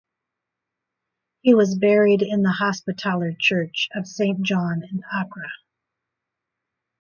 He 1.43 1.53
was 1.53 1.77
buried 1.77 2.23
in 2.23 2.41
the 2.41 2.49
Hospitaller 2.53 3.33
church 3.37 3.87
of 3.93 4.07
Saint 4.07 4.41
John 4.41 4.81
in 4.83 5.03
Acre. 5.13 5.45